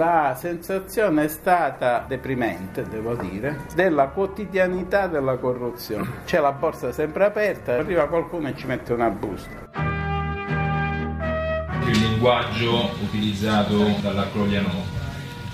[0.00, 6.22] La sensazione è stata deprimente, devo dire, della quotidianità della corruzione.
[6.24, 9.68] C'è la borsa sempre aperta, arriva qualcuno e ci mette una busta.
[11.84, 14.72] Il linguaggio utilizzato dalla Crogliano,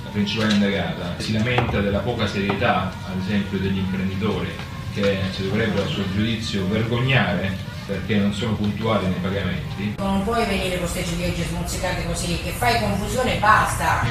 [0.05, 4.51] la principale indagata, si lamenta della poca serietà, ad esempio, degli imprenditori
[4.95, 9.95] che si dovrebbero a suo giudizio vergognare perché non sono puntuali nei pagamenti.
[9.99, 14.03] Non puoi venire con queste ciliegie smozzicate così, che fai confusione e basta.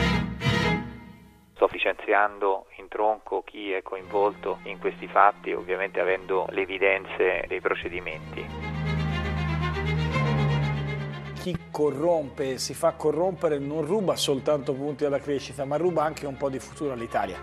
[1.66, 7.60] Sto licenziando in tronco chi è coinvolto in questi fatti, ovviamente avendo le evidenze dei
[7.60, 8.46] procedimenti.
[11.34, 16.38] Chi corrompe, si fa corrompere, non ruba soltanto punti alla crescita, ma ruba anche un
[16.38, 17.40] po' di futuro all'Italia.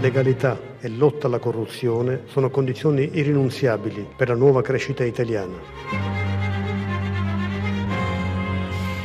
[0.00, 6.19] Legalità e lotta alla corruzione sono condizioni irrinunziabili per la nuova crescita italiana.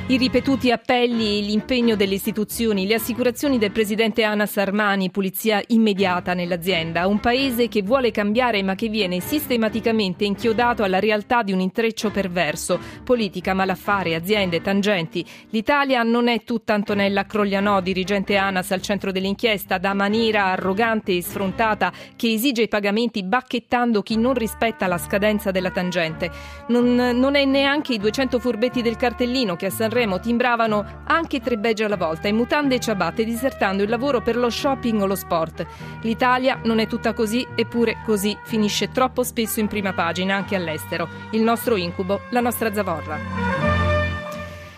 [0.08, 7.08] I ripetuti appelli, l'impegno delle istituzioni, le assicurazioni del presidente Anas Armani, pulizia immediata nell'azienda.
[7.08, 12.11] Un paese che vuole cambiare ma che viene sistematicamente inchiodato alla realtà di un intreccio
[12.11, 12.80] perverso.
[13.03, 15.26] Politica, malaffare, aziende, tangenti.
[15.50, 21.23] L'Italia non è tutta Antonella Croglianò, dirigente Anas al centro dell'inchiesta, da maniera arrogante e
[21.23, 26.30] sfrontata che esige i pagamenti bacchettando chi non rispetta la scadenza della tangente.
[26.67, 31.40] Non, non è neanche i 200 furbetti del cartellino che a Sanremo Sanremo timbravano anche
[31.40, 35.06] tre begge alla volta in mutande e ciabatte disertando il lavoro per lo shopping o
[35.06, 35.66] lo sport.
[36.02, 41.08] L'Italia non è tutta così, eppure così finisce troppo spesso in prima pagina anche all'estero.
[41.30, 43.75] Il nostro incubo, la nostra zavorra.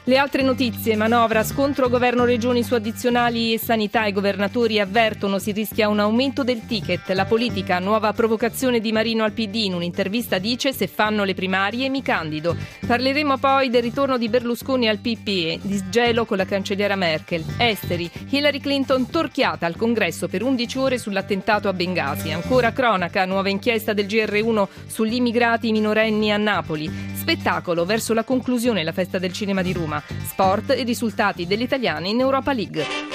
[0.08, 5.90] Le altre notizie, manovra, scontro governo-regioni su addizionali e sanità, i governatori avvertono si rischia
[5.90, 10.72] un aumento del ticket, la politica, nuova provocazione di Marino al PD, in un'intervista dice
[10.72, 12.56] se fanno le primarie mi candido.
[12.88, 18.62] Parleremo poi del ritorno di Berlusconi al PPE, disgelo con la cancelliera Merkel, esteri, Hillary
[18.62, 24.06] Clinton torchiata al congresso per 11 ore sull'attentato a Bengasi, ancora cronaca, nuova inchiesta del
[24.06, 29.74] GR1 sugli immigrati minorenni a Napoli, spettacolo verso la conclusione la festa del cinema di
[29.74, 33.07] Roma sport e risultati degli italiani in Europa League.